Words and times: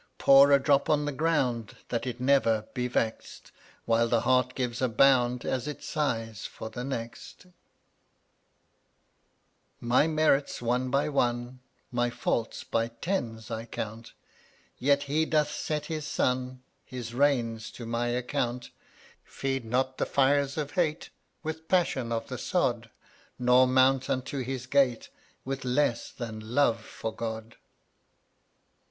Pour 0.17 0.51
a 0.51 0.57
drop 0.57 0.89
on 0.89 1.05
the 1.05 1.11
ground 1.11 1.75
That 1.89 2.07
it 2.07 2.19
never 2.19 2.65
be 2.73 2.87
vexed, 2.87 3.51
While 3.85 4.07
the 4.07 4.21
heart 4.21 4.55
gives 4.55 4.81
a 4.81 4.89
bound 4.89 5.45
As 5.45 5.67
it 5.67 5.83
sighs 5.83 6.47
for 6.47 6.71
the 6.71 6.83
next. 6.83 7.45
eutt<$ 7.45 7.45
137 9.81 9.87
My 9.89 10.07
merits 10.07 10.59
one 10.59 10.89
by 10.89 11.07
one, 11.07 11.59
d^tftA? 11.59 11.59
My 11.91 12.09
faults 12.09 12.63
by 12.63 12.87
tens, 12.87 13.51
I 13.51 13.65
count; 13.65 14.13
„Yet 14.79 15.03
He 15.03 15.23
doth 15.25 15.51
set 15.51 15.85
His 15.85 16.07
sun, 16.07 16.63
\J>£' 16.87 16.89
His 16.89 17.13
rains 17.13 17.69
to 17.73 17.85
my 17.85 18.07
account. 18.07 18.71
Feed 19.23 19.63
not 19.65 19.99
the 19.99 20.07
fires 20.07 20.57
of 20.57 20.71
hate 20.71 21.11
With 21.43 21.67
passion 21.67 22.11
of 22.11 22.25
the 22.27 22.39
sod, 22.39 22.89
Nor 23.37 23.67
mount 23.67 24.09
unto 24.09 24.39
His 24.41 24.65
gate 24.65 25.09
With 25.45 25.63
less 25.63 26.09
than 26.11 26.39
love 26.55 26.81
for 26.83 27.13
God. 27.15 27.57